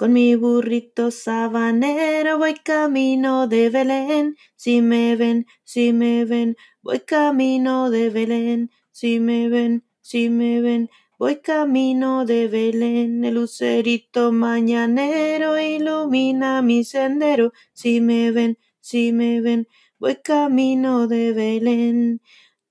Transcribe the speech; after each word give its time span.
Con 0.00 0.14
mi 0.14 0.34
burrito 0.34 1.10
sabanero 1.10 2.38
voy 2.38 2.54
camino 2.54 3.46
de 3.46 3.68
Belén. 3.68 4.34
Si 4.56 4.80
me 4.80 5.14
ven, 5.14 5.44
si 5.62 5.92
me 5.92 6.24
ven, 6.24 6.56
voy 6.80 7.00
camino 7.00 7.90
de 7.90 8.08
Belén. 8.08 8.70
Si 8.92 9.20
me 9.20 9.50
ven, 9.50 9.84
si 10.00 10.30
me 10.30 10.62
ven, 10.62 10.88
voy 11.18 11.42
camino 11.42 12.24
de 12.24 12.48
Belén. 12.48 13.22
El 13.26 13.34
lucerito 13.34 14.32
mañanero 14.32 15.60
ilumina 15.60 16.62
mi 16.62 16.82
sendero. 16.82 17.52
Si 17.74 18.00
me 18.00 18.30
ven, 18.30 18.56
si 18.80 19.12
me 19.12 19.42
ven, 19.42 19.68
voy 19.98 20.16
camino 20.24 21.08
de 21.08 21.34
Belén. 21.34 22.22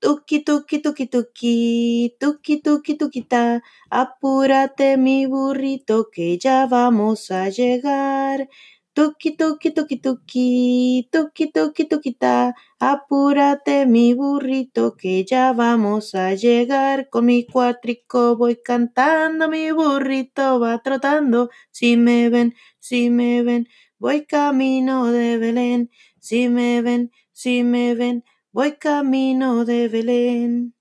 Tuki, 0.02 0.45
tuki, 0.47 0.79
tuki, 0.81 1.07
tuki, 1.11 2.15
tuki, 2.20 2.61
tuki, 2.63 2.93
tuquita, 2.97 3.61
apúrate 3.91 4.95
mi 4.97 5.27
burrito 5.27 6.05
que 6.09 6.38
ya 6.39 6.68
vamos 6.68 7.32
a 7.32 7.50
llegar. 7.50 8.47
Tuki, 8.96 9.36
tuki, 9.36 9.71
tuki, 9.75 9.97
tuki, 10.00 11.09
tuki, 11.11 11.51
tuki, 11.51 11.83
tuquita, 11.92 12.54
apúrate 12.79 13.86
mi 13.87 14.14
burrito 14.15 14.96
que 14.96 15.25
ya 15.25 15.51
vamos 15.51 16.15
a 16.15 16.34
llegar. 16.34 17.09
Con 17.09 17.25
mi 17.25 17.45
cuatrico 17.45 18.37
voy 18.37 18.56
cantando, 18.56 19.50
mi 19.50 19.70
burrito 19.73 20.61
va 20.61 20.79
trotando. 20.81 21.50
Si 21.71 21.97
me 21.97 22.29
ven, 22.29 22.56
si 22.79 23.09
me 23.09 23.43
ven, 23.43 23.68
voy 24.00 24.25
camino 24.25 25.11
de 25.11 25.37
Belén. 25.37 25.89
Si 26.20 26.47
me 26.47 26.81
ven, 26.81 27.11
si 27.34 27.64
me 27.65 27.95
ven, 27.95 28.23
Voy 28.51 28.77
camino 28.77 29.63
de 29.63 29.87
Belén. 29.89 30.73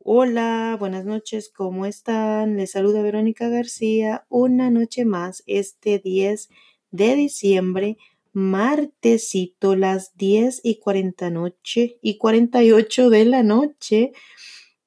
Hola, 0.00 0.76
buenas 0.76 1.04
noches, 1.04 1.52
¿cómo 1.54 1.86
están? 1.86 2.56
Les 2.56 2.72
saluda 2.72 3.00
Verónica 3.00 3.48
García. 3.48 4.26
Una 4.28 4.70
noche 4.70 5.04
más, 5.04 5.44
este 5.46 6.00
10 6.00 6.48
de 6.90 7.14
diciembre, 7.14 7.96
martesito, 8.32 9.76
las 9.76 10.16
10 10.16 10.62
y 10.64 10.80
40 10.80 11.30
noche 11.30 11.96
y 12.02 12.18
48 12.18 13.08
de 13.08 13.24
la 13.24 13.44
noche. 13.44 14.10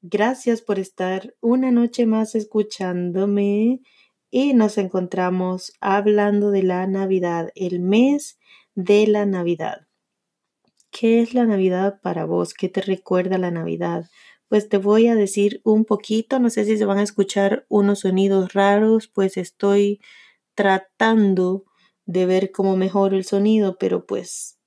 Gracias 0.01 0.61
por 0.61 0.77
estar 0.77 1.35
una 1.39 1.71
noche 1.71 2.05
más 2.05 2.35
escuchándome 2.35 3.79
y 4.29 4.53
nos 4.55 4.77
encontramos 4.77 5.71
hablando 5.79 6.51
de 6.51 6.63
la 6.63 6.85
Navidad, 6.85 7.51
el 7.55 7.79
mes 7.79 8.39
de 8.75 9.07
la 9.07 9.25
Navidad. 9.25 9.88
¿Qué 10.91 11.21
es 11.21 11.33
la 11.33 11.45
Navidad 11.45 11.99
para 12.01 12.25
vos? 12.25 12.53
¿Qué 12.53 12.67
te 12.67 12.81
recuerda 12.81 13.37
la 13.37 13.51
Navidad? 13.51 14.09
Pues 14.47 14.69
te 14.69 14.77
voy 14.77 15.07
a 15.07 15.15
decir 15.15 15.61
un 15.63 15.85
poquito, 15.85 16.39
no 16.39 16.49
sé 16.49 16.65
si 16.65 16.77
se 16.77 16.85
van 16.85 16.97
a 16.97 17.03
escuchar 17.03 17.65
unos 17.69 17.99
sonidos 17.99 18.53
raros, 18.53 19.07
pues 19.07 19.37
estoy 19.37 20.01
tratando 20.55 21.65
de 22.05 22.25
ver 22.25 22.51
cómo 22.51 22.75
mejoro 22.75 23.15
el 23.15 23.23
sonido, 23.23 23.77
pero 23.77 24.07
pues 24.07 24.57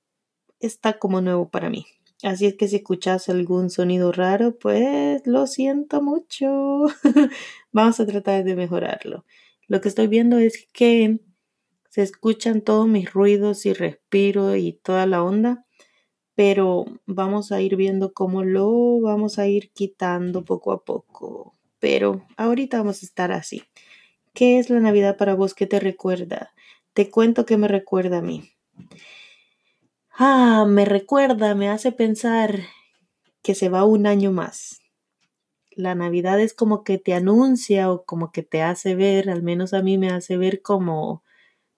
está 0.61 0.97
como 0.97 1.19
nuevo 1.19 1.49
para 1.49 1.69
mí. 1.69 1.85
Así 2.23 2.45
es 2.45 2.55
que 2.55 2.69
si 2.69 2.77
escuchas 2.77 3.27
algún 3.27 3.69
sonido 3.69 4.13
raro, 4.13 4.57
pues 4.57 5.21
lo 5.25 5.45
siento 5.45 6.01
mucho. 6.01 6.85
Vamos 7.73 7.99
a 7.99 8.05
tratar 8.05 8.45
de 8.45 8.55
mejorarlo. 8.55 9.25
Lo 9.67 9.81
que 9.81 9.89
estoy 9.89 10.07
viendo 10.07 10.37
es 10.37 10.67
que 10.71 11.19
se 11.89 12.01
escuchan 12.01 12.61
todos 12.61 12.87
mis 12.87 13.11
ruidos 13.11 13.65
y 13.65 13.73
respiro 13.73 14.55
y 14.55 14.71
toda 14.71 15.05
la 15.05 15.21
onda 15.21 15.65
pero 16.35 16.85
vamos 17.05 17.51
a 17.51 17.61
ir 17.61 17.75
viendo 17.75 18.13
cómo 18.13 18.43
lo 18.43 18.99
vamos 19.01 19.37
a 19.37 19.47
ir 19.47 19.71
quitando 19.71 20.43
poco 20.43 20.71
a 20.71 20.83
poco. 20.83 21.55
Pero 21.79 22.25
ahorita 22.37 22.77
vamos 22.77 23.03
a 23.03 23.05
estar 23.05 23.31
así. 23.31 23.63
¿Qué 24.33 24.57
es 24.57 24.69
la 24.69 24.79
Navidad 24.79 25.17
para 25.17 25.35
vos? 25.35 25.53
¿Qué 25.53 25.67
te 25.67 25.79
recuerda? 25.79 26.53
Te 26.93 27.09
cuento 27.09 27.45
qué 27.45 27.57
me 27.57 27.67
recuerda 27.67 28.19
a 28.19 28.21
mí. 28.21 28.49
Ah, 30.11 30.65
me 30.67 30.85
recuerda, 30.85 31.55
me 31.55 31.69
hace 31.69 31.91
pensar 31.91 32.61
que 33.41 33.55
se 33.55 33.69
va 33.69 33.83
un 33.83 34.07
año 34.07 34.31
más. 34.31 34.81
La 35.71 35.95
Navidad 35.95 36.39
es 36.39 36.53
como 36.53 36.83
que 36.83 36.97
te 36.97 37.13
anuncia 37.13 37.91
o 37.91 38.05
como 38.05 38.31
que 38.31 38.43
te 38.43 38.61
hace 38.61 38.95
ver, 38.95 39.29
al 39.29 39.43
menos 39.43 39.73
a 39.73 39.81
mí 39.81 39.97
me 39.97 40.09
hace 40.09 40.37
ver 40.37 40.61
como 40.61 41.23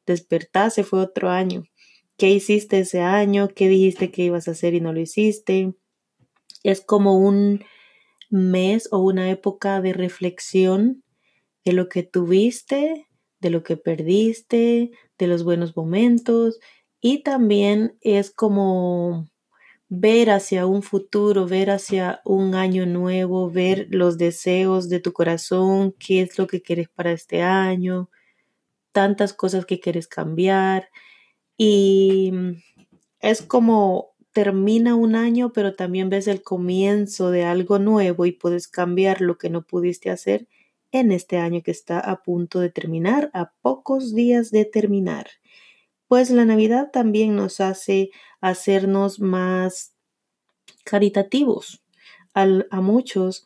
despertarse 0.05 0.83
fue 0.83 0.99
otro 0.99 1.29
año 1.29 1.63
qué 2.17 2.29
hiciste 2.29 2.79
ese 2.79 3.01
año, 3.01 3.49
qué 3.49 3.67
dijiste 3.67 4.11
que 4.11 4.23
ibas 4.23 4.47
a 4.47 4.51
hacer 4.51 4.73
y 4.73 4.81
no 4.81 4.93
lo 4.93 4.99
hiciste. 4.99 5.73
Es 6.63 6.81
como 6.81 7.17
un 7.17 7.63
mes 8.29 8.89
o 8.91 8.99
una 8.99 9.29
época 9.29 9.81
de 9.81 9.93
reflexión 9.93 11.03
de 11.63 11.73
lo 11.73 11.89
que 11.89 12.03
tuviste, 12.03 13.07
de 13.39 13.49
lo 13.49 13.63
que 13.63 13.77
perdiste, 13.77 14.91
de 15.17 15.27
los 15.27 15.43
buenos 15.43 15.75
momentos 15.75 16.59
y 17.01 17.21
también 17.23 17.97
es 18.01 18.31
como 18.31 19.27
ver 19.89 20.31
hacia 20.31 20.65
un 20.65 20.81
futuro, 20.81 21.45
ver 21.45 21.69
hacia 21.69 22.21
un 22.25 22.55
año 22.55 22.85
nuevo, 22.87 23.51
ver 23.51 23.87
los 23.91 24.17
deseos 24.17 24.89
de 24.89 24.99
tu 24.99 25.13
corazón, 25.13 25.93
qué 25.99 26.21
es 26.21 26.39
lo 26.39 26.47
que 26.47 26.61
quieres 26.61 26.89
para 26.89 27.11
este 27.11 27.43
año, 27.43 28.09
tantas 28.91 29.33
cosas 29.33 29.65
que 29.65 29.79
quieres 29.79 30.07
cambiar 30.07 30.89
y 31.57 32.31
mm, 32.33 32.51
es 33.21 33.41
como 33.41 34.15
termina 34.33 34.95
un 34.95 35.15
año, 35.15 35.53
pero 35.53 35.75
también 35.75 36.09
ves 36.09 36.27
el 36.27 36.43
comienzo 36.43 37.31
de 37.31 37.45
algo 37.45 37.79
nuevo 37.79 38.25
y 38.25 38.33
puedes 38.33 38.67
cambiar 38.67 39.21
lo 39.21 39.37
que 39.37 39.49
no 39.49 39.61
pudiste 39.61 40.09
hacer 40.09 40.47
en 40.91 41.11
este 41.11 41.37
año 41.37 41.61
que 41.63 41.71
está 41.71 41.99
a 41.99 42.21
punto 42.21 42.59
de 42.59 42.69
terminar, 42.69 43.31
a 43.33 43.53
pocos 43.61 44.13
días 44.13 44.51
de 44.51 44.65
terminar. 44.65 45.27
Pues 46.07 46.29
la 46.31 46.45
Navidad 46.45 46.91
también 46.91 47.35
nos 47.35 47.61
hace 47.61 48.11
hacernos 48.41 49.19
más 49.19 49.93
caritativos. 50.83 51.81
a 52.33 52.81
muchos 52.81 53.45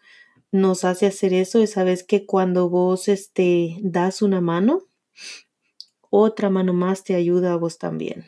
nos 0.51 0.83
hace 0.83 1.05
hacer 1.05 1.33
eso 1.33 1.61
y 1.61 1.67
sabes 1.67 2.03
que 2.03 2.25
cuando 2.25 2.69
vos 2.69 3.07
este, 3.07 3.77
das 3.81 4.21
una 4.23 4.41
mano, 4.41 4.81
otra 6.09 6.49
mano 6.49 6.73
más 6.73 7.03
te 7.03 7.15
ayuda 7.15 7.53
a 7.53 7.57
vos 7.57 7.77
también. 7.77 8.25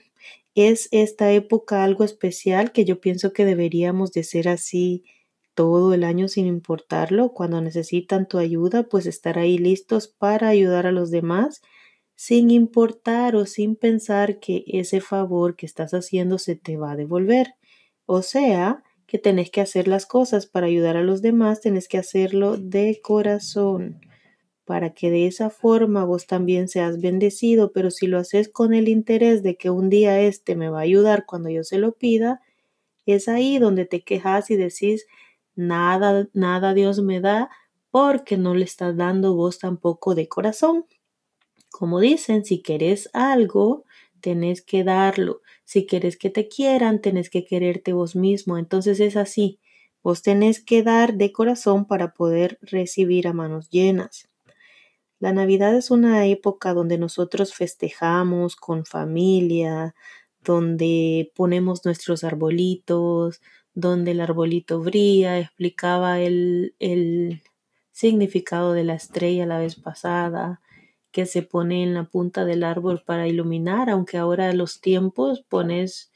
Es 0.56 0.90
esta 0.92 1.32
época 1.32 1.84
algo 1.84 2.04
especial 2.04 2.72
que 2.72 2.86
yo 2.86 3.00
pienso 3.00 3.34
que 3.34 3.46
deberíamos 3.46 4.12
de 4.12 4.24
ser 4.24 4.50
así 4.50 5.06
todo 5.56 5.94
el 5.94 6.04
año 6.04 6.28
sin 6.28 6.46
importarlo. 6.46 7.34
Cuando 7.34 7.62
necesitan 7.62 8.28
tu 8.28 8.38
ayuda, 8.38 8.84
pues 8.84 9.06
estar 9.06 9.40
ahí 9.40 9.58
listos 9.58 10.08
para 10.08 10.50
ayudar 10.50 10.88
a 10.88 10.92
los 10.92 11.12
demás 11.12 11.62
sin 12.16 12.52
importar 12.52 13.36
o 13.36 13.46
sin 13.46 13.76
pensar 13.76 14.40
que 14.40 14.64
ese 14.68 15.02
favor 15.02 15.56
que 15.56 15.66
estás 15.66 15.94
haciendo 15.94 16.38
se 16.38 16.56
te 16.56 16.78
va 16.78 16.92
a 16.92 16.96
devolver. 16.96 17.56
O 18.06 18.22
sea, 18.22 18.84
que 19.08 19.18
tenés 19.18 19.50
que 19.50 19.62
hacer 19.62 19.88
las 19.88 20.06
cosas 20.06 20.46
para 20.46 20.68
ayudar 20.68 20.98
a 20.98 21.04
los 21.04 21.22
demás, 21.22 21.62
tenés 21.62 21.88
que 21.88 21.98
hacerlo 21.98 22.58
de 22.58 23.00
corazón 23.02 24.00
para 24.72 24.94
que 24.94 25.12
de 25.12 25.28
esa 25.28 25.50
forma 25.50 26.06
vos 26.06 26.28
también 26.28 26.70
seas 26.70 27.02
bendecido, 27.02 27.74
pero 27.74 27.92
si 27.92 28.08
lo 28.08 28.18
haces 28.18 28.48
con 28.48 28.74
el 28.74 28.88
interés 28.88 29.44
de 29.44 29.58
que 29.58 29.70
un 29.70 29.90
día 29.90 30.22
este 30.22 30.56
me 30.56 30.70
va 30.70 30.80
a 30.80 30.84
ayudar 30.84 31.26
cuando 31.26 31.50
yo 31.50 31.66
se 31.66 31.78
lo 31.78 31.92
pida, 31.92 32.40
es 33.06 33.28
ahí 33.28 33.60
donde 33.60 33.84
te 33.84 34.02
quejas 34.06 34.50
y 34.50 34.56
decís, 34.56 35.08
nada, 35.56 36.30
nada 36.32 36.74
Dios 36.74 37.02
me 37.02 37.20
da 37.20 37.50
porque 37.90 38.38
no 38.38 38.56
le 38.56 38.64
estás 38.64 38.96
dando 38.96 39.36
vos 39.36 39.60
tampoco 39.60 40.16
de 40.16 40.30
corazón. 40.30 40.86
Como 41.70 42.00
dicen, 42.00 42.46
si 42.46 42.62
querés 42.62 43.10
algo, 43.12 43.84
tenés 44.22 44.62
que 44.62 44.86
darlo. 44.86 45.42
Si 45.66 45.86
querés 45.86 46.16
que 46.16 46.30
te 46.30 46.48
quieran, 46.48 47.02
tenés 47.02 47.30
que 47.30 47.44
quererte 47.44 47.92
vos 47.92 48.16
mismo. 48.16 48.58
Entonces 48.58 49.02
es 49.02 49.18
así. 49.18 49.60
Vos 50.02 50.22
tenés 50.22 50.64
que 50.64 50.82
dar 50.82 51.16
de 51.16 51.34
corazón 51.34 51.84
para 51.84 52.14
poder 52.14 52.58
recibir 52.62 53.28
a 53.28 53.34
manos 53.34 53.70
llenas. 53.70 54.31
La 55.22 55.34
Navidad 55.34 55.76
es 55.76 55.92
una 55.92 56.26
época 56.26 56.74
donde 56.74 56.98
nosotros 56.98 57.54
festejamos 57.54 58.56
con 58.56 58.86
familia, 58.86 59.94
donde 60.44 61.32
ponemos 61.36 61.86
nuestros 61.86 62.24
arbolitos, 62.24 63.40
donde 63.76 64.12
el 64.12 64.22
arbolito 64.22 64.80
brilla, 64.80 65.38
explicaba 65.38 66.20
el, 66.20 66.74
el 66.80 67.44
significado 67.92 68.74
de 68.74 68.84
la 68.84 68.96
estrella 68.96 69.46
la 69.46 69.60
vez 69.60 69.76
pasada, 69.76 70.60
que 71.12 71.28
se 71.28 71.44
pone 71.44 71.84
en 71.84 71.94
la 71.94 72.06
punta 72.06 72.44
del 72.44 72.64
árbol 72.64 73.04
para 73.06 73.28
iluminar, 73.28 73.92
aunque 73.92 74.18
ahora 74.18 74.52
los 74.54 74.82
tiempos 74.82 75.42
pones 75.48 76.12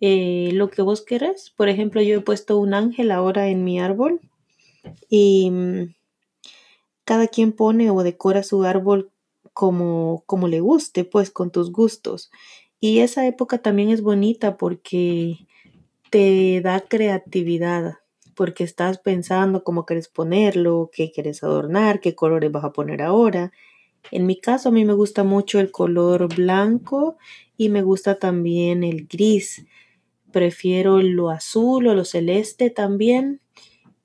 eh, 0.00 0.50
lo 0.54 0.70
que 0.70 0.82
vos 0.82 1.04
querés. 1.04 1.50
Por 1.56 1.68
ejemplo, 1.68 2.02
yo 2.02 2.16
he 2.16 2.20
puesto 2.20 2.58
un 2.58 2.74
ángel 2.74 3.12
ahora 3.12 3.46
en 3.46 3.62
mi 3.62 3.78
árbol 3.78 4.20
y 5.08 5.50
mm, 5.52 5.94
cada 7.10 7.26
quien 7.26 7.50
pone 7.50 7.90
o 7.90 8.04
decora 8.04 8.44
su 8.44 8.62
árbol 8.62 9.10
como, 9.52 10.22
como 10.26 10.46
le 10.46 10.60
guste, 10.60 11.04
pues 11.04 11.32
con 11.32 11.50
tus 11.50 11.72
gustos. 11.72 12.30
Y 12.78 13.00
esa 13.00 13.26
época 13.26 13.58
también 13.58 13.88
es 13.88 14.00
bonita 14.00 14.56
porque 14.56 15.48
te 16.10 16.60
da 16.60 16.82
creatividad, 16.82 17.94
porque 18.36 18.62
estás 18.62 18.98
pensando 18.98 19.64
cómo 19.64 19.86
quieres 19.86 20.06
ponerlo, 20.06 20.88
qué 20.92 21.10
quieres 21.10 21.42
adornar, 21.42 21.98
qué 21.98 22.14
colores 22.14 22.52
vas 22.52 22.62
a 22.62 22.72
poner 22.72 23.02
ahora. 23.02 23.50
En 24.12 24.24
mi 24.24 24.38
caso 24.38 24.68
a 24.68 24.72
mí 24.72 24.84
me 24.84 24.94
gusta 24.94 25.24
mucho 25.24 25.58
el 25.58 25.72
color 25.72 26.32
blanco 26.32 27.16
y 27.56 27.70
me 27.70 27.82
gusta 27.82 28.20
también 28.20 28.84
el 28.84 29.08
gris. 29.08 29.66
Prefiero 30.30 31.02
lo 31.02 31.30
azul 31.30 31.88
o 31.88 31.94
lo 31.96 32.04
celeste 32.04 32.70
también. 32.70 33.40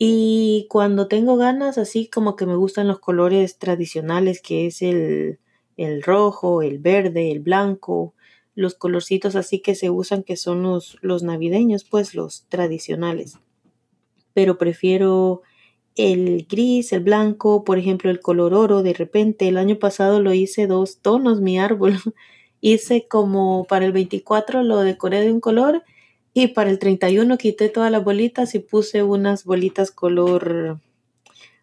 Y 0.08 0.68
cuando 0.70 1.08
tengo 1.08 1.36
ganas, 1.36 1.80
así 1.80 2.08
como 2.08 2.36
que 2.36 2.46
me 2.46 2.56
gustan 2.56 2.88
los 2.88 3.00
colores 3.00 3.58
tradicionales, 3.58 4.40
que 4.40 4.68
es 4.68 4.84
el, 4.84 5.40
el 5.78 6.04
rojo, 6.04 6.62
el 6.62 6.78
verde, 6.78 7.32
el 7.32 7.40
blanco, 7.40 8.14
los 8.54 8.76
colorcitos 8.76 9.36
así 9.36 9.62
que 9.62 9.74
se 9.74 9.90
usan, 9.90 10.22
que 10.22 10.36
son 10.38 10.62
los, 10.62 11.00
los 11.02 11.24
navideños, 11.24 11.86
pues 11.86 12.14
los 12.14 12.46
tradicionales. 12.50 13.40
Pero 14.36 14.60
prefiero 14.60 15.42
el 15.96 16.46
gris, 16.48 16.94
el 16.94 17.00
blanco, 17.00 17.64
por 17.64 17.80
ejemplo, 17.80 18.12
el 18.12 18.20
color 18.20 18.54
oro. 18.54 18.84
De 18.84 18.94
repente, 18.94 19.48
el 19.48 19.58
año 19.58 19.80
pasado 19.80 20.22
lo 20.22 20.36
hice 20.36 20.68
dos 20.68 21.00
tonos, 21.00 21.42
mi 21.42 21.58
árbol. 21.58 21.98
hice 22.62 23.08
como 23.08 23.66
para 23.66 23.86
el 23.86 23.92
24 23.92 24.62
lo 24.62 24.82
decoré 24.82 25.22
de 25.22 25.32
un 25.32 25.40
color 25.40 25.84
y 26.38 26.48
para 26.48 26.70
el 26.70 26.80
31 26.80 27.38
quité 27.38 27.70
todas 27.70 27.90
las 27.90 28.04
bolitas 28.04 28.56
y 28.56 28.60
puse 28.60 29.04
unas 29.04 29.46
bolitas 29.46 29.90
color 29.90 30.82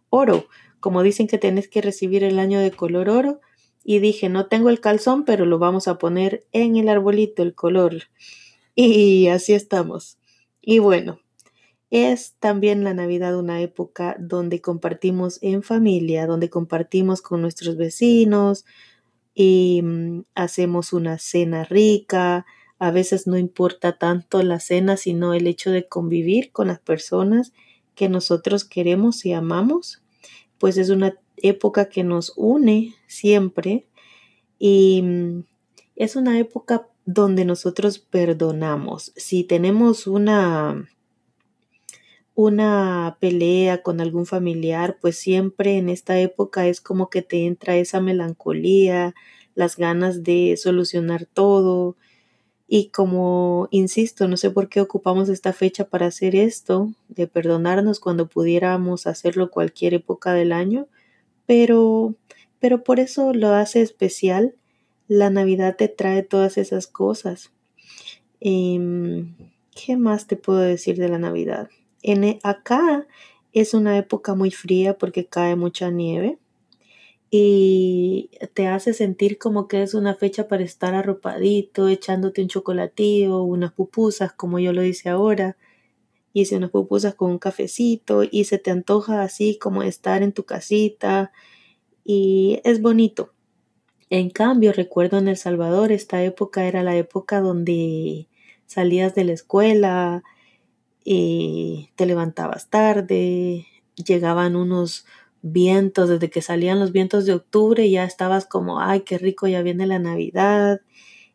oro. 0.08 0.46
Como 0.80 1.02
dicen 1.02 1.26
que 1.26 1.36
tienes 1.36 1.68
que 1.68 1.82
recibir 1.82 2.24
el 2.24 2.38
año 2.38 2.58
de 2.58 2.70
color 2.70 3.10
oro. 3.10 3.40
Y 3.84 3.98
dije, 3.98 4.30
no 4.30 4.46
tengo 4.46 4.70
el 4.70 4.80
calzón, 4.80 5.26
pero 5.26 5.44
lo 5.44 5.58
vamos 5.58 5.88
a 5.88 5.98
poner 5.98 6.46
en 6.52 6.76
el 6.76 6.88
arbolito, 6.88 7.42
el 7.42 7.54
color. 7.54 8.04
Y 8.74 9.28
así 9.28 9.52
estamos. 9.52 10.16
Y 10.62 10.78
bueno, 10.78 11.20
es 11.90 12.36
también 12.40 12.82
la 12.82 12.94
Navidad 12.94 13.36
una 13.36 13.60
época 13.60 14.16
donde 14.18 14.62
compartimos 14.62 15.38
en 15.42 15.62
familia, 15.62 16.26
donde 16.26 16.48
compartimos 16.48 17.20
con 17.20 17.42
nuestros 17.42 17.76
vecinos 17.76 18.64
y 19.34 19.82
mm, 19.82 20.22
hacemos 20.34 20.94
una 20.94 21.18
cena 21.18 21.64
rica. 21.64 22.46
A 22.82 22.90
veces 22.90 23.28
no 23.28 23.38
importa 23.38 23.96
tanto 23.96 24.42
la 24.42 24.58
cena, 24.58 24.96
sino 24.96 25.34
el 25.34 25.46
hecho 25.46 25.70
de 25.70 25.86
convivir 25.86 26.50
con 26.50 26.66
las 26.66 26.80
personas 26.80 27.52
que 27.94 28.08
nosotros 28.08 28.64
queremos 28.64 29.24
y 29.24 29.32
amamos. 29.32 30.02
Pues 30.58 30.76
es 30.76 30.90
una 30.90 31.16
época 31.36 31.88
que 31.88 32.02
nos 32.02 32.32
une 32.34 32.96
siempre 33.06 33.86
y 34.58 35.00
mm, 35.00 35.44
es 35.94 36.16
una 36.16 36.40
época 36.40 36.88
donde 37.06 37.44
nosotros 37.44 38.00
perdonamos. 38.00 39.12
Si 39.14 39.44
tenemos 39.44 40.08
una 40.08 40.88
una 42.34 43.16
pelea 43.20 43.80
con 43.84 44.00
algún 44.00 44.26
familiar, 44.26 44.98
pues 45.00 45.16
siempre 45.16 45.76
en 45.76 45.88
esta 45.88 46.18
época 46.18 46.66
es 46.66 46.80
como 46.80 47.10
que 47.10 47.22
te 47.22 47.46
entra 47.46 47.76
esa 47.76 48.00
melancolía, 48.00 49.14
las 49.54 49.76
ganas 49.76 50.24
de 50.24 50.56
solucionar 50.56 51.26
todo. 51.26 51.96
Y 52.74 52.86
como, 52.86 53.68
insisto, 53.70 54.28
no 54.28 54.38
sé 54.38 54.50
por 54.50 54.70
qué 54.70 54.80
ocupamos 54.80 55.28
esta 55.28 55.52
fecha 55.52 55.90
para 55.90 56.06
hacer 56.06 56.34
esto, 56.34 56.90
de 57.10 57.26
perdonarnos 57.26 58.00
cuando 58.00 58.30
pudiéramos 58.30 59.06
hacerlo 59.06 59.50
cualquier 59.50 59.92
época 59.92 60.32
del 60.32 60.52
año, 60.52 60.86
pero, 61.44 62.14
pero 62.60 62.82
por 62.82 62.98
eso 62.98 63.34
lo 63.34 63.50
hace 63.50 63.82
especial. 63.82 64.54
La 65.06 65.28
Navidad 65.28 65.76
te 65.76 65.88
trae 65.88 66.22
todas 66.22 66.56
esas 66.56 66.86
cosas. 66.86 67.52
Em, 68.40 69.34
¿Qué 69.76 69.98
más 69.98 70.26
te 70.26 70.36
puedo 70.36 70.60
decir 70.60 70.96
de 70.96 71.10
la 71.10 71.18
Navidad? 71.18 71.68
En 72.02 72.38
acá 72.42 73.06
es 73.52 73.74
una 73.74 73.98
época 73.98 74.34
muy 74.34 74.50
fría 74.50 74.96
porque 74.96 75.26
cae 75.26 75.56
mucha 75.56 75.90
nieve 75.90 76.38
y 77.34 78.30
te 78.52 78.68
hace 78.68 78.92
sentir 78.92 79.38
como 79.38 79.66
que 79.66 79.82
es 79.82 79.94
una 79.94 80.14
fecha 80.14 80.48
para 80.48 80.64
estar 80.64 80.94
arropadito, 80.94 81.88
echándote 81.88 82.42
un 82.42 82.48
chocolatillo, 82.48 83.42
unas 83.42 83.72
pupusas, 83.72 84.34
como 84.34 84.58
yo 84.58 84.74
lo 84.74 84.84
hice 84.84 85.08
ahora. 85.08 85.56
Hice 86.34 86.56
unas 86.56 86.70
pupusas 86.70 87.14
con 87.14 87.30
un 87.30 87.38
cafecito 87.38 88.22
y 88.30 88.44
se 88.44 88.58
te 88.58 88.70
antoja 88.70 89.22
así 89.22 89.58
como 89.58 89.82
estar 89.82 90.22
en 90.22 90.32
tu 90.32 90.44
casita 90.44 91.32
y 92.04 92.60
es 92.64 92.82
bonito. 92.82 93.32
En 94.10 94.28
cambio, 94.28 94.74
recuerdo 94.74 95.16
en 95.18 95.28
El 95.28 95.38
Salvador, 95.38 95.90
esta 95.90 96.22
época 96.22 96.66
era 96.66 96.82
la 96.82 96.96
época 96.96 97.40
donde 97.40 98.28
salías 98.66 99.14
de 99.14 99.24
la 99.24 99.32
escuela, 99.32 100.22
y 101.04 101.90
te 101.96 102.06
levantabas 102.06 102.68
tarde, 102.68 103.66
llegaban 103.96 104.56
unos 104.56 105.06
vientos, 105.42 106.08
desde 106.08 106.30
que 106.30 106.42
salían 106.42 106.80
los 106.80 106.92
vientos 106.92 107.26
de 107.26 107.34
octubre 107.34 107.88
ya 107.90 108.04
estabas 108.04 108.46
como, 108.46 108.80
ay, 108.80 109.00
qué 109.00 109.18
rico, 109.18 109.46
ya 109.48 109.62
viene 109.62 109.86
la 109.86 109.98
Navidad 109.98 110.80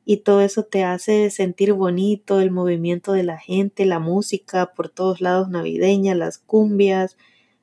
y 0.05 0.17
todo 0.17 0.41
eso 0.41 0.63
te 0.63 0.83
hace 0.83 1.29
sentir 1.29 1.73
bonito, 1.73 2.39
el 2.39 2.51
movimiento 2.51 3.11
de 3.13 3.23
la 3.23 3.37
gente, 3.37 3.85
la 3.85 3.99
música 3.99 4.73
por 4.73 4.89
todos 4.89 5.21
lados 5.21 5.49
navideña, 5.49 6.15
las 6.15 6.37
cumbias. 6.37 7.17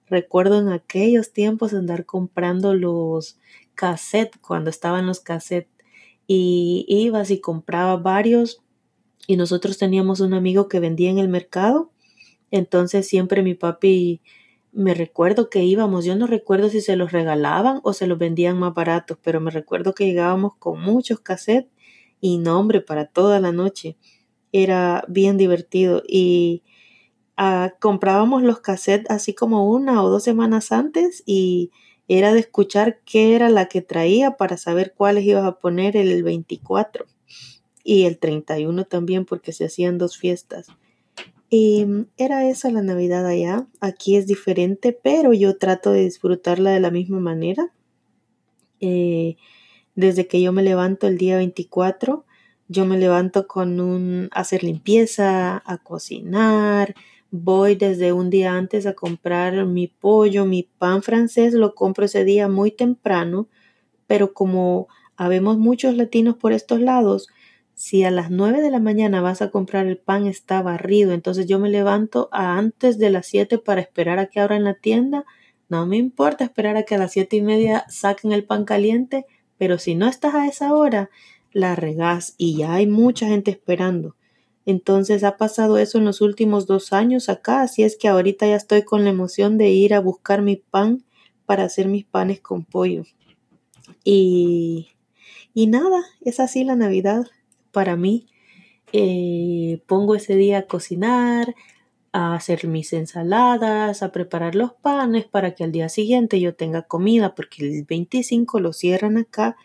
Recuerdo 0.06 0.60
en 0.60 0.68
aquellos 0.68 1.32
tiempos 1.32 1.72
andar 1.72 2.04
comprando 2.04 2.74
los 2.74 3.38
cassettes, 3.74 4.40
cuando 4.42 4.68
estaban 4.70 5.06
los 5.06 5.20
cassettes, 5.20 5.72
y 6.26 6.84
ibas 6.88 7.30
y 7.30 7.40
comprabas 7.40 8.02
varios. 8.02 8.62
Y 9.26 9.36
nosotros 9.36 9.78
teníamos 9.78 10.20
un 10.20 10.34
amigo 10.34 10.68
que 10.68 10.80
vendía 10.80 11.10
en 11.10 11.18
el 11.18 11.28
mercado 11.28 11.90
entonces 12.54 13.08
siempre 13.08 13.42
mi 13.42 13.54
papi, 13.54 14.20
me 14.74 14.92
recuerdo 14.94 15.48
que 15.48 15.62
íbamos, 15.64 16.04
yo 16.04 16.16
no 16.16 16.26
recuerdo 16.26 16.68
si 16.68 16.80
se 16.80 16.96
los 16.96 17.12
regalaban 17.12 17.80
o 17.84 17.92
se 17.92 18.06
los 18.06 18.18
vendían 18.18 18.58
más 18.58 18.74
baratos, 18.74 19.18
pero 19.22 19.40
me 19.40 19.50
recuerdo 19.50 19.94
que 19.94 20.06
llegábamos 20.06 20.56
con 20.56 20.80
muchos 20.80 21.20
cassettes 21.20 21.70
y 22.20 22.38
nombre 22.38 22.80
para 22.80 23.06
toda 23.06 23.40
la 23.40 23.52
noche. 23.52 23.96
Era 24.52 25.04
bien 25.08 25.36
divertido 25.38 26.02
y 26.06 26.62
ah, 27.36 27.74
comprábamos 27.80 28.42
los 28.42 28.60
cassettes 28.60 29.10
así 29.10 29.34
como 29.34 29.70
una 29.70 30.02
o 30.02 30.10
dos 30.10 30.24
semanas 30.24 30.72
antes 30.72 31.22
y 31.24 31.70
era 32.08 32.32
de 32.34 32.40
escuchar 32.40 33.00
qué 33.04 33.34
era 33.34 33.48
la 33.48 33.66
que 33.68 33.80
traía 33.80 34.32
para 34.32 34.56
saber 34.56 34.94
cuáles 34.96 35.24
ibas 35.24 35.44
a 35.44 35.58
poner 35.58 35.96
el 35.96 36.22
24 36.22 37.06
y 37.84 38.04
el 38.04 38.18
31 38.18 38.84
también 38.84 39.24
porque 39.24 39.52
se 39.52 39.66
hacían 39.66 39.98
dos 39.98 40.18
fiestas. 40.18 40.68
Y 41.48 41.84
mm, 41.84 42.06
era 42.16 42.48
esa 42.48 42.70
la 42.70 42.82
Navidad 42.82 43.26
allá. 43.26 43.66
Aquí 43.80 44.16
es 44.16 44.26
diferente, 44.26 44.92
pero 44.92 45.32
yo 45.32 45.58
trato 45.58 45.92
de 45.92 46.04
disfrutarla 46.04 46.70
de 46.70 46.80
la 46.80 46.90
misma 46.90 47.20
manera. 47.20 47.72
Eh, 48.80 49.36
desde 49.94 50.26
que 50.26 50.42
yo 50.42 50.52
me 50.52 50.62
levanto 50.62 51.06
el 51.06 51.18
día 51.18 51.36
24, 51.36 52.24
yo 52.68 52.86
me 52.86 52.98
levanto 52.98 53.46
con 53.46 53.80
un 53.80 54.28
hacer 54.32 54.64
limpieza, 54.64 55.62
a 55.64 55.78
cocinar. 55.78 56.94
Voy 57.30 57.74
desde 57.74 58.12
un 58.12 58.30
día 58.30 58.54
antes 58.54 58.86
a 58.86 58.94
comprar 58.94 59.66
mi 59.66 59.88
pollo, 59.88 60.46
mi 60.46 60.62
pan 60.78 61.02
francés, 61.02 61.54
lo 61.54 61.74
compro 61.74 62.06
ese 62.06 62.24
día 62.24 62.48
muy 62.48 62.70
temprano, 62.70 63.48
pero 64.06 64.32
como 64.34 64.88
habemos 65.16 65.58
muchos 65.58 65.96
latinos 65.96 66.36
por 66.36 66.52
estos 66.52 66.80
lados, 66.80 67.28
si 67.74 68.04
a 68.04 68.10
las 68.10 68.30
9 68.30 68.60
de 68.60 68.70
la 68.70 68.78
mañana 68.78 69.20
vas 69.20 69.42
a 69.42 69.50
comprar 69.50 69.86
el 69.86 69.98
pan 69.98 70.26
está 70.26 70.62
barrido, 70.62 71.12
entonces 71.12 71.46
yo 71.46 71.58
me 71.58 71.68
levanto 71.68 72.28
a 72.32 72.56
antes 72.56 72.98
de 72.98 73.10
las 73.10 73.26
7 73.26 73.58
para 73.58 73.80
esperar 73.80 74.18
a 74.18 74.26
que 74.26 74.40
abran 74.40 74.64
la 74.64 74.74
tienda, 74.74 75.24
no 75.68 75.86
me 75.86 75.96
importa 75.96 76.44
esperar 76.44 76.76
a 76.76 76.84
que 76.84 76.94
a 76.94 76.98
las 76.98 77.12
7 77.12 77.36
y 77.36 77.42
media 77.42 77.84
saquen 77.88 78.32
el 78.32 78.44
pan 78.44 78.64
caliente, 78.64 79.26
pero 79.58 79.78
si 79.78 79.94
no 79.94 80.06
estás 80.06 80.34
a 80.34 80.46
esa 80.46 80.74
hora, 80.74 81.10
la 81.52 81.74
regás 81.74 82.34
y 82.38 82.56
ya 82.56 82.74
hay 82.74 82.86
mucha 82.86 83.26
gente 83.26 83.50
esperando. 83.50 84.16
Entonces 84.66 85.24
ha 85.24 85.36
pasado 85.36 85.78
eso 85.78 85.98
en 85.98 86.04
los 86.04 86.20
últimos 86.20 86.66
dos 86.66 86.92
años 86.92 87.28
acá, 87.28 87.62
así 87.62 87.82
es 87.82 87.96
que 87.96 88.08
ahorita 88.08 88.46
ya 88.46 88.56
estoy 88.56 88.82
con 88.82 89.04
la 89.04 89.10
emoción 89.10 89.58
de 89.58 89.70
ir 89.70 89.94
a 89.94 90.00
buscar 90.00 90.42
mi 90.42 90.56
pan 90.56 91.04
para 91.44 91.64
hacer 91.64 91.88
mis 91.88 92.04
panes 92.04 92.40
con 92.40 92.64
pollo. 92.64 93.04
Y, 94.04 94.88
y 95.52 95.66
nada, 95.66 96.02
es 96.22 96.40
así 96.40 96.64
la 96.64 96.76
Navidad 96.76 97.26
para 97.74 97.96
mí. 97.96 98.26
Eh, 98.94 99.82
pongo 99.86 100.14
ese 100.14 100.36
día 100.36 100.60
a 100.60 100.66
cocinar, 100.66 101.54
a 102.12 102.36
hacer 102.36 102.68
mis 102.68 102.92
ensaladas, 102.92 104.02
a 104.02 104.12
preparar 104.12 104.54
los 104.54 104.72
panes 104.72 105.26
para 105.26 105.54
que 105.54 105.64
al 105.64 105.72
día 105.72 105.88
siguiente 105.88 106.40
yo 106.40 106.54
tenga 106.54 106.82
comida, 106.82 107.34
porque 107.34 107.66
el 107.66 107.84
25 107.84 108.60
lo 108.60 108.72
cierran 108.72 109.18
acá 109.18 109.56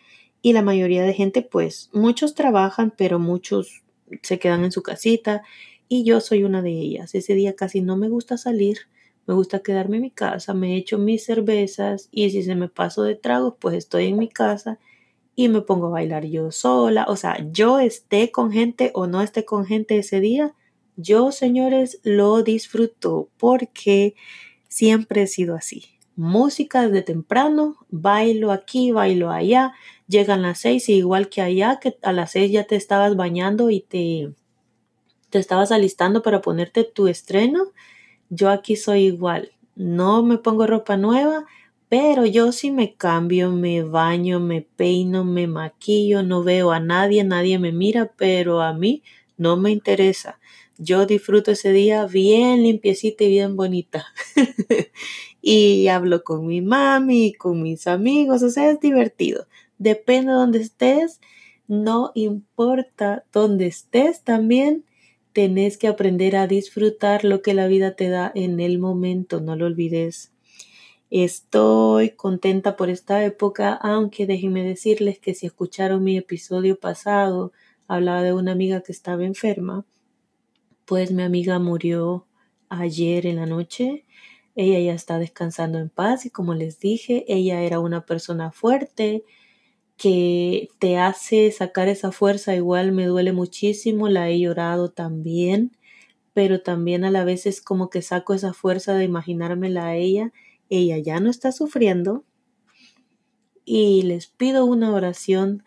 y 0.42 0.52
la 0.52 0.62
mayoría 0.62 1.04
de 1.04 1.14
gente, 1.14 1.42
pues 1.42 1.90
muchos 1.92 2.34
trabajan, 2.34 2.92
pero 2.96 3.20
muchos 3.20 3.82
se 4.22 4.40
quedan 4.40 4.64
en 4.64 4.72
su 4.72 4.82
casita 4.82 5.42
y 5.88 6.02
yo 6.04 6.20
soy 6.20 6.42
una 6.42 6.60
de 6.60 6.72
ellas. 6.72 7.14
Ese 7.14 7.34
día 7.34 7.54
casi 7.54 7.82
no 7.82 7.96
me 7.96 8.08
gusta 8.08 8.36
salir, 8.36 8.78
me 9.26 9.34
gusta 9.34 9.60
quedarme 9.60 9.98
en 9.98 10.02
mi 10.02 10.10
casa, 10.10 10.52
me 10.52 10.76
echo 10.76 10.98
mis 10.98 11.24
cervezas 11.24 12.08
y 12.10 12.30
si 12.30 12.42
se 12.42 12.56
me 12.56 12.68
paso 12.68 13.04
de 13.04 13.14
tragos, 13.14 13.54
pues 13.60 13.76
estoy 13.76 14.06
en 14.06 14.18
mi 14.18 14.28
casa 14.28 14.80
y 15.44 15.48
me 15.48 15.62
pongo 15.62 15.86
a 15.86 15.90
bailar 15.90 16.26
yo 16.26 16.50
sola. 16.52 17.06
O 17.08 17.16
sea, 17.16 17.38
yo 17.50 17.78
esté 17.78 18.30
con 18.30 18.52
gente 18.52 18.90
o 18.94 19.06
no 19.06 19.22
esté 19.22 19.44
con 19.44 19.64
gente 19.66 19.98
ese 19.98 20.20
día, 20.20 20.54
yo, 20.96 21.32
señores, 21.32 22.00
lo 22.02 22.42
disfruto 22.42 23.30
porque 23.38 24.14
siempre 24.68 25.22
he 25.22 25.26
sido 25.26 25.54
así. 25.56 25.84
música 26.16 26.82
desde 26.86 27.02
temprano, 27.02 27.76
bailo 27.88 28.52
aquí, 28.52 28.92
bailo 28.92 29.30
allá, 29.30 29.72
llegan 30.06 30.42
las 30.42 30.58
seis 30.60 30.88
y 30.90 30.94
igual 30.96 31.30
que 31.30 31.40
allá, 31.40 31.78
que 31.80 31.96
a 32.02 32.12
las 32.12 32.32
seis 32.32 32.52
ya 32.52 32.64
te 32.64 32.76
estabas 32.76 33.16
bañando 33.16 33.70
y 33.70 33.80
te, 33.80 34.34
te 35.30 35.38
estabas 35.38 35.72
alistando 35.72 36.22
para 36.22 36.42
ponerte 36.42 36.84
tu 36.84 37.06
estreno, 37.08 37.72
yo 38.28 38.50
aquí 38.50 38.76
soy 38.76 39.06
igual, 39.06 39.52
no 39.76 40.22
me 40.22 40.36
pongo 40.36 40.66
ropa 40.66 40.98
nueva, 40.98 41.46
pero 41.90 42.24
yo 42.24 42.52
sí 42.52 42.70
me 42.70 42.94
cambio, 42.94 43.50
me 43.50 43.82
baño, 43.82 44.38
me 44.38 44.62
peino, 44.62 45.24
me 45.24 45.48
maquillo, 45.48 46.22
no 46.22 46.44
veo 46.44 46.70
a 46.70 46.78
nadie, 46.78 47.24
nadie 47.24 47.58
me 47.58 47.72
mira, 47.72 48.12
pero 48.16 48.62
a 48.62 48.72
mí 48.72 49.02
no 49.36 49.56
me 49.56 49.72
interesa. 49.72 50.38
Yo 50.78 51.04
disfruto 51.04 51.50
ese 51.50 51.72
día 51.72 52.06
bien 52.06 52.62
limpiecita 52.62 53.24
y 53.24 53.30
bien 53.30 53.56
bonita. 53.56 54.06
y 55.42 55.88
hablo 55.88 56.22
con 56.22 56.46
mi 56.46 56.60
mami, 56.60 57.32
con 57.32 57.60
mis 57.60 57.88
amigos, 57.88 58.44
o 58.44 58.50
sea, 58.50 58.70
es 58.70 58.78
divertido. 58.78 59.48
Depende 59.78 60.30
de 60.30 60.38
donde 60.38 60.60
estés, 60.60 61.20
no 61.66 62.12
importa 62.14 63.24
dónde 63.32 63.66
estés 63.66 64.22
también, 64.22 64.84
tenés 65.32 65.76
que 65.76 65.88
aprender 65.88 66.36
a 66.36 66.46
disfrutar 66.46 67.24
lo 67.24 67.42
que 67.42 67.52
la 67.52 67.66
vida 67.66 67.96
te 67.96 68.08
da 68.10 68.30
en 68.36 68.60
el 68.60 68.78
momento, 68.78 69.40
no 69.40 69.56
lo 69.56 69.66
olvides. 69.66 70.30
Estoy 71.10 72.10
contenta 72.10 72.76
por 72.76 72.88
esta 72.88 73.24
época, 73.24 73.74
aunque 73.74 74.26
déjenme 74.26 74.62
decirles 74.62 75.18
que 75.18 75.34
si 75.34 75.46
escucharon 75.46 76.04
mi 76.04 76.16
episodio 76.16 76.78
pasado, 76.78 77.50
hablaba 77.88 78.22
de 78.22 78.32
una 78.32 78.52
amiga 78.52 78.82
que 78.82 78.92
estaba 78.92 79.24
enferma, 79.24 79.84
pues 80.84 81.10
mi 81.10 81.24
amiga 81.24 81.58
murió 81.58 82.28
ayer 82.68 83.26
en 83.26 83.36
la 83.36 83.46
noche. 83.46 84.06
Ella 84.54 84.78
ya 84.78 84.94
está 84.94 85.18
descansando 85.18 85.78
en 85.78 85.88
paz 85.88 86.26
y 86.26 86.30
como 86.30 86.54
les 86.54 86.78
dije, 86.78 87.24
ella 87.26 87.62
era 87.62 87.80
una 87.80 88.06
persona 88.06 88.52
fuerte 88.52 89.24
que 89.96 90.68
te 90.78 90.96
hace 90.98 91.50
sacar 91.50 91.88
esa 91.88 92.12
fuerza. 92.12 92.54
Igual 92.54 92.92
me 92.92 93.06
duele 93.06 93.32
muchísimo, 93.32 94.08
la 94.08 94.28
he 94.28 94.38
llorado 94.38 94.92
también, 94.92 95.76
pero 96.34 96.62
también 96.62 97.04
a 97.04 97.10
la 97.10 97.24
vez 97.24 97.46
es 97.46 97.60
como 97.60 97.90
que 97.90 98.00
saco 98.00 98.32
esa 98.32 98.52
fuerza 98.52 98.94
de 98.94 99.04
imaginármela 99.04 99.86
a 99.86 99.96
ella 99.96 100.32
ella 100.70 100.98
ya 100.98 101.20
no 101.20 101.28
está 101.28 101.52
sufriendo 101.52 102.24
y 103.64 104.02
les 104.02 104.28
pido 104.28 104.64
una 104.64 104.92
oración 104.92 105.64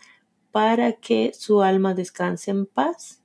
para 0.52 0.94
que 0.94 1.34
su 1.34 1.62
alma 1.62 1.94
descanse 1.94 2.52
en 2.52 2.66
paz. 2.66 3.22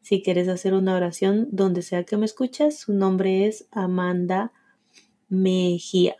Si 0.00 0.22
quieres 0.22 0.48
hacer 0.48 0.74
una 0.74 0.94
oración 0.94 1.48
donde 1.50 1.82
sea 1.82 2.04
que 2.04 2.16
me 2.16 2.24
escuches, 2.24 2.78
su 2.78 2.92
nombre 2.92 3.46
es 3.46 3.68
Amanda 3.70 4.52
Mejía. 5.28 6.16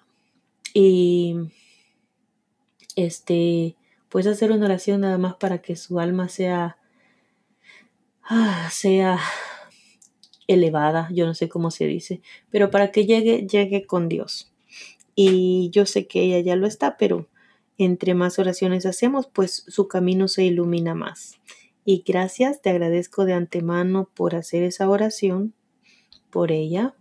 Y 0.74 1.36
este, 2.96 3.76
puedes 4.08 4.26
hacer 4.26 4.52
una 4.52 4.66
oración 4.66 5.00
nada 5.00 5.16
más 5.16 5.36
para 5.36 5.62
que 5.62 5.76
su 5.76 5.98
alma 6.00 6.28
sea, 6.28 6.76
ah, 8.22 8.68
sea 8.70 9.18
elevada, 10.46 11.08
yo 11.12 11.26
no 11.26 11.34
sé 11.34 11.48
cómo 11.48 11.70
se 11.70 11.86
dice, 11.86 12.20
pero 12.50 12.70
para 12.70 12.90
que 12.90 13.06
llegue, 13.06 13.46
llegue 13.46 13.86
con 13.86 14.08
Dios 14.08 14.52
y 15.20 15.70
yo 15.70 15.84
sé 15.84 16.06
que 16.06 16.22
ella 16.22 16.38
ya 16.38 16.54
lo 16.54 16.68
está, 16.68 16.96
pero 16.96 17.26
entre 17.76 18.14
más 18.14 18.38
oraciones 18.38 18.86
hacemos, 18.86 19.26
pues 19.26 19.64
su 19.66 19.88
camino 19.88 20.28
se 20.28 20.44
ilumina 20.44 20.94
más. 20.94 21.40
Y 21.84 22.04
gracias, 22.06 22.62
te 22.62 22.70
agradezco 22.70 23.24
de 23.24 23.32
antemano 23.32 24.08
por 24.14 24.36
hacer 24.36 24.62
esa 24.62 24.88
oración 24.88 25.54
por 26.30 26.52
ella. 26.52 26.94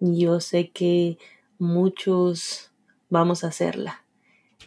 Yo 0.00 0.40
sé 0.40 0.70
que 0.70 1.18
muchos 1.60 2.72
vamos 3.10 3.44
a 3.44 3.48
hacerla. 3.48 4.04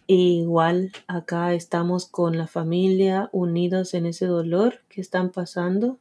igual 0.07 0.93
acá 1.07 1.53
estamos 1.53 2.05
con 2.05 2.37
la 2.37 2.47
familia 2.47 3.27
unidos 3.33 3.93
en 3.93 4.05
ese 4.05 4.25
dolor 4.25 4.85
que 4.87 5.01
están 5.01 5.31
pasando. 5.31 5.99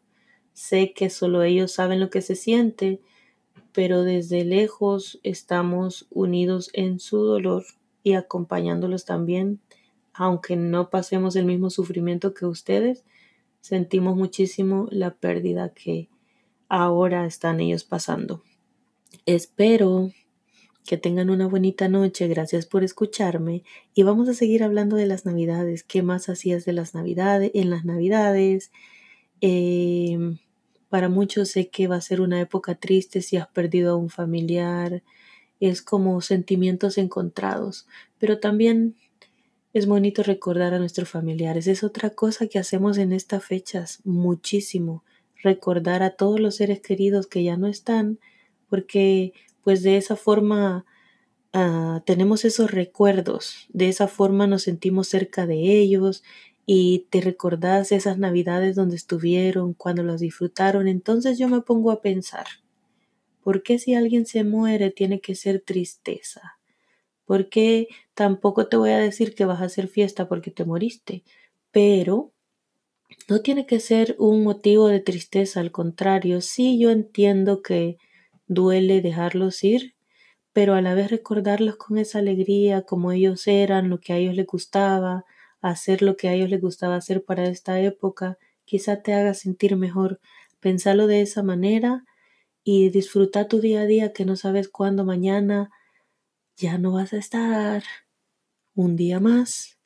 Sé 0.52 0.92
que 0.92 1.10
solo 1.10 1.42
ellos 1.42 1.72
saben 1.72 1.98
lo 1.98 2.08
que 2.08 2.22
se 2.22 2.36
siente 2.36 3.00
pero 3.72 4.02
desde 4.02 4.44
lejos 4.44 5.20
estamos 5.22 6.06
unidos 6.10 6.70
en 6.72 7.00
su 7.00 7.18
dolor 7.18 7.64
y 8.02 8.14
acompañándolos 8.14 9.04
también, 9.04 9.60
aunque 10.12 10.56
no 10.56 10.90
pasemos 10.90 11.36
el 11.36 11.46
mismo 11.46 11.70
sufrimiento 11.70 12.34
que 12.34 12.46
ustedes, 12.46 13.04
sentimos 13.60 14.16
muchísimo 14.16 14.88
la 14.90 15.14
pérdida 15.14 15.72
que 15.72 16.08
ahora 16.68 17.26
están 17.26 17.60
ellos 17.60 17.84
pasando. 17.84 18.42
Espero 19.26 20.10
que 20.84 20.96
tengan 20.96 21.30
una 21.30 21.46
bonita 21.46 21.88
noche, 21.88 22.26
gracias 22.28 22.66
por 22.66 22.82
escucharme. 22.82 23.62
Y 23.94 24.02
vamos 24.02 24.28
a 24.28 24.34
seguir 24.34 24.64
hablando 24.64 24.96
de 24.96 25.06
las 25.06 25.24
navidades, 25.24 25.84
qué 25.84 26.02
más 26.02 26.28
hacías 26.28 26.64
de 26.64 26.72
las 26.72 26.94
navidades, 26.94 27.52
en 27.54 27.70
las 27.70 27.84
navidades, 27.84 28.72
eh, 29.40 30.38
para 30.92 31.08
muchos 31.08 31.48
sé 31.48 31.70
que 31.70 31.88
va 31.88 31.96
a 31.96 32.02
ser 32.02 32.20
una 32.20 32.38
época 32.38 32.74
triste 32.74 33.22
si 33.22 33.38
has 33.38 33.48
perdido 33.48 33.92
a 33.94 33.96
un 33.96 34.10
familiar, 34.10 35.02
es 35.58 35.80
como 35.80 36.20
sentimientos 36.20 36.98
encontrados, 36.98 37.86
pero 38.18 38.40
también 38.40 38.94
es 39.72 39.86
bonito 39.86 40.22
recordar 40.22 40.74
a 40.74 40.78
nuestros 40.78 41.08
familiares. 41.08 41.66
Es 41.66 41.82
otra 41.82 42.10
cosa 42.10 42.46
que 42.46 42.58
hacemos 42.58 42.98
en 42.98 43.14
estas 43.14 43.42
fechas 43.42 44.00
muchísimo, 44.04 45.02
recordar 45.42 46.02
a 46.02 46.10
todos 46.10 46.38
los 46.38 46.56
seres 46.56 46.82
queridos 46.82 47.26
que 47.26 47.42
ya 47.42 47.56
no 47.56 47.68
están, 47.68 48.18
porque 48.68 49.32
pues 49.64 49.82
de 49.82 49.96
esa 49.96 50.14
forma 50.14 50.84
ah, 51.54 52.02
tenemos 52.04 52.44
esos 52.44 52.70
recuerdos, 52.70 53.66
de 53.70 53.88
esa 53.88 54.08
forma 54.08 54.46
nos 54.46 54.64
sentimos 54.64 55.08
cerca 55.08 55.46
de 55.46 55.56
ellos 55.80 56.22
y 56.66 57.06
te 57.10 57.20
recordás 57.20 57.92
esas 57.92 58.18
navidades 58.18 58.76
donde 58.76 58.96
estuvieron, 58.96 59.74
cuando 59.74 60.02
las 60.02 60.20
disfrutaron, 60.20 60.88
entonces 60.88 61.38
yo 61.38 61.48
me 61.48 61.60
pongo 61.60 61.90
a 61.90 62.00
pensar, 62.00 62.46
¿por 63.42 63.62
qué 63.62 63.78
si 63.78 63.94
alguien 63.94 64.26
se 64.26 64.44
muere 64.44 64.90
tiene 64.90 65.20
que 65.20 65.34
ser 65.34 65.60
tristeza? 65.60 66.58
¿Por 67.24 67.48
qué 67.48 67.88
tampoco 68.14 68.68
te 68.68 68.76
voy 68.76 68.90
a 68.90 68.98
decir 68.98 69.34
que 69.34 69.44
vas 69.44 69.60
a 69.60 69.66
hacer 69.66 69.88
fiesta 69.88 70.28
porque 70.28 70.50
te 70.50 70.64
moriste? 70.64 71.24
Pero 71.70 72.32
no 73.28 73.40
tiene 73.40 73.66
que 73.66 73.80
ser 73.80 74.16
un 74.18 74.44
motivo 74.44 74.88
de 74.88 75.00
tristeza, 75.00 75.60
al 75.60 75.72
contrario, 75.72 76.40
sí 76.40 76.78
yo 76.78 76.90
entiendo 76.90 77.62
que 77.62 77.98
duele 78.46 79.00
dejarlos 79.00 79.62
ir, 79.64 79.94
pero 80.52 80.74
a 80.74 80.82
la 80.82 80.94
vez 80.94 81.10
recordarlos 81.10 81.76
con 81.76 81.98
esa 81.98 82.18
alegría, 82.18 82.82
como 82.82 83.12
ellos 83.12 83.46
eran, 83.46 83.88
lo 83.88 83.98
que 83.98 84.12
a 84.12 84.18
ellos 84.18 84.34
les 84.34 84.46
gustaba, 84.46 85.24
hacer 85.62 86.02
lo 86.02 86.16
que 86.16 86.28
a 86.28 86.34
ellos 86.34 86.50
les 86.50 86.60
gustaba 86.60 86.96
hacer 86.96 87.24
para 87.24 87.44
esta 87.44 87.80
época, 87.80 88.38
quizá 88.64 89.02
te 89.02 89.14
haga 89.14 89.32
sentir 89.34 89.76
mejor. 89.76 90.20
Pensarlo 90.60 91.06
de 91.06 91.22
esa 91.22 91.42
manera 91.42 92.04
y 92.64 92.90
disfruta 92.90 93.48
tu 93.48 93.60
día 93.60 93.82
a 93.82 93.86
día 93.86 94.12
que 94.12 94.24
no 94.24 94.36
sabes 94.36 94.68
cuándo 94.68 95.04
mañana 95.04 95.70
ya 96.56 96.78
no 96.78 96.92
vas 96.92 97.12
a 97.12 97.18
estar. 97.18 97.82
Un 98.74 98.96
día 98.96 99.20
más, 99.20 99.78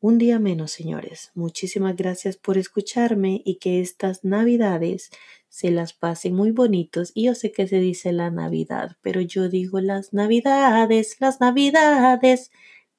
un 0.00 0.18
día 0.18 0.38
menos, 0.38 0.70
señores. 0.70 1.30
Muchísimas 1.34 1.94
gracias 1.96 2.36
por 2.36 2.56
escucharme 2.56 3.42
y 3.44 3.56
que 3.56 3.80
estas 3.80 4.24
navidades 4.24 5.10
se 5.48 5.70
las 5.70 5.92
pasen 5.92 6.34
muy 6.34 6.52
bonitos. 6.52 7.12
Y 7.14 7.24
yo 7.24 7.34
sé 7.34 7.52
que 7.52 7.68
se 7.68 7.80
dice 7.80 8.12
la 8.12 8.30
Navidad, 8.30 8.96
pero 9.02 9.20
yo 9.20 9.48
digo 9.48 9.80
las 9.80 10.14
navidades, 10.14 11.16
las 11.20 11.40
navidades. 11.40 12.50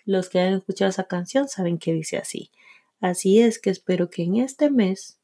Los 0.06 0.30
que 0.30 0.40
han 0.40 0.54
escuchado 0.54 0.90
esa 0.90 1.06
canción 1.06 1.48
saben 1.48 1.78
que 1.78 1.94
dice 1.94 2.18
así. 2.18 2.52
Así 3.00 3.40
es 3.40 3.60
que 3.60 3.70
espero 3.70 4.10
que 4.10 4.24
en 4.24 4.38
este 4.38 4.70
mes 4.70 5.20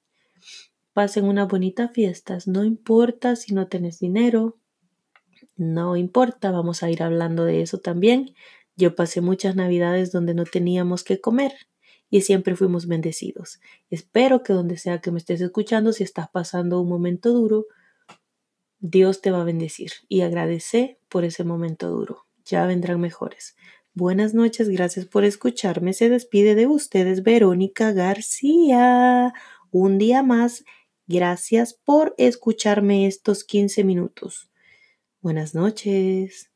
pasen 0.94 1.26
unas 1.26 1.48
bonitas 1.48 1.92
fiestas. 1.92 2.48
No 2.48 2.64
importa 2.64 3.36
si 3.36 3.54
no 3.54 3.68
tenés 3.68 4.00
dinero, 4.00 4.58
no 5.56 5.96
importa, 5.98 6.52
vamos 6.52 6.84
a 6.84 6.92
ir 6.92 7.02
hablando 7.02 7.44
de 7.44 7.62
eso 7.62 7.80
también. 7.80 8.36
Yo 8.76 8.96
pasé 8.96 9.22
muchas 9.22 9.56
navidades 9.56 10.12
donde 10.12 10.34
no 10.34 10.44
teníamos 10.44 11.04
que 11.04 11.20
comer 11.20 11.54
y 12.10 12.22
siempre 12.22 12.56
fuimos 12.56 12.88
bendecidos. 12.88 13.60
Espero 13.90 14.44
que 14.44 14.54
donde 14.54 14.78
sea 14.78 15.02
que 15.02 15.12
me 15.12 15.18
estés 15.18 15.42
escuchando, 15.42 15.94
si 15.94 16.04
estás 16.04 16.30
pasando 16.30 16.80
un 16.80 16.90
momento 16.90 17.34
duro, 17.34 17.66
Dios 18.80 19.22
te 19.22 19.32
va 19.32 19.42
a 19.42 19.46
bendecir 19.46 19.92
y 20.08 20.22
agradece 20.22 21.00
por 21.10 21.26
ese 21.26 21.44
momento 21.44 21.90
duro. 21.90 22.26
Ya 22.46 22.66
vendrán 22.66 23.02
mejores. 23.02 23.56
Buenas 24.00 24.36
noches, 24.36 24.70
gracias 24.70 25.08
por 25.08 25.24
escucharme. 25.24 25.92
Se 25.92 26.08
despide 26.08 26.54
de 26.54 26.68
ustedes 26.68 27.24
Verónica 27.24 27.94
García. 27.94 29.34
Un 29.72 29.98
día 29.98 30.22
más, 30.22 30.66
gracias 31.08 31.74
por 31.74 32.14
escucharme 32.20 33.08
estos 33.08 33.44
15 33.44 33.84
minutos. 33.84 34.52
Buenas 35.20 35.56
noches. 35.56 36.52